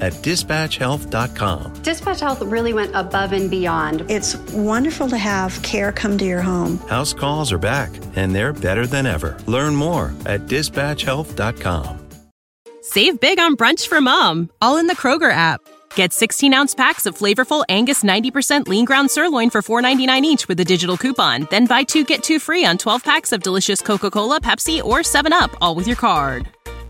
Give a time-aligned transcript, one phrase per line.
[0.00, 1.82] at dispatchhealth.com.
[1.82, 4.08] Dispatch Health really went above and beyond.
[4.10, 6.78] It's wonderful to have care come to your home.
[6.88, 9.36] House calls are back, and they're better than ever.
[9.46, 12.00] Learn more at dispatchhealth.com.
[12.82, 15.60] Save big on brunch for mom, all in the Kroger app.
[15.94, 20.60] Get 16 ounce packs of flavorful Angus 90% lean ground sirloin for $4.99 each with
[20.60, 21.46] a digital coupon.
[21.50, 24.98] Then buy two get two free on 12 packs of delicious Coca Cola, Pepsi, or
[24.98, 26.48] 7UP, all with your card.